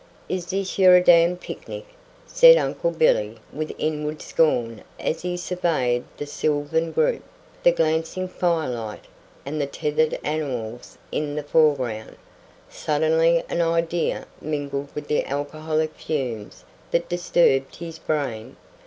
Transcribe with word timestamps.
"Is 0.27 0.47
this 0.47 0.79
yer 0.79 0.95
a 0.95 1.03
damned 1.03 1.41
picnic?" 1.41 1.85
said 2.25 2.57
Uncle 2.57 2.89
Billy 2.89 3.37
with 3.53 3.71
inward 3.77 4.19
scorn 4.23 4.81
as 4.99 5.21
he 5.21 5.37
surveyed 5.37 6.03
the 6.17 6.25
sylvan 6.25 6.91
group, 6.91 7.21
the 7.61 7.71
glancing 7.71 8.27
firelight, 8.27 9.05
and 9.45 9.61
the 9.61 9.67
tethered 9.67 10.17
animals 10.23 10.97
in 11.11 11.35
the 11.35 11.43
foreground. 11.43 12.17
Suddenly 12.67 13.43
an 13.47 13.61
idea 13.61 14.25
mingled 14.41 14.89
with 14.95 15.07
the 15.07 15.23
alcoholic 15.27 15.93
fumes 15.93 16.63
that 16.89 17.07
disturbed 17.07 17.75
his 17.75 17.99
brain. 17.99 18.55